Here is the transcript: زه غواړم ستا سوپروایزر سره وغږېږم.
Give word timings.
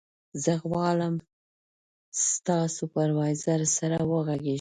زه 0.43 0.53
غواړم 0.69 1.13
ستا 2.25 2.59
سوپروایزر 2.75 3.61
سره 3.77 3.97
وغږېږم. 4.11 4.49